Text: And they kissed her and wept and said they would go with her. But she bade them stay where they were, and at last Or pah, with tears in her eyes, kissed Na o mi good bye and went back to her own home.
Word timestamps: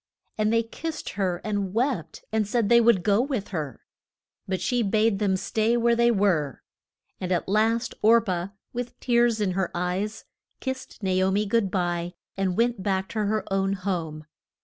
And 0.35 0.51
they 0.51 0.63
kissed 0.63 1.09
her 1.11 1.41
and 1.43 1.75
wept 1.75 2.25
and 2.31 2.47
said 2.47 2.69
they 2.69 2.81
would 2.81 3.03
go 3.03 3.21
with 3.21 3.49
her. 3.49 3.81
But 4.47 4.59
she 4.59 4.81
bade 4.81 5.19
them 5.19 5.37
stay 5.37 5.77
where 5.77 5.95
they 5.95 6.09
were, 6.09 6.63
and 7.19 7.31
at 7.31 7.47
last 7.47 7.93
Or 8.01 8.19
pah, 8.19 8.47
with 8.73 8.99
tears 8.99 9.39
in 9.39 9.51
her 9.51 9.69
eyes, 9.75 10.25
kissed 10.59 11.03
Na 11.03 11.11
o 11.23 11.29
mi 11.29 11.45
good 11.45 11.69
bye 11.69 12.15
and 12.35 12.57
went 12.57 12.81
back 12.81 13.09
to 13.09 13.25
her 13.25 13.43
own 13.53 13.73
home. 13.73 14.25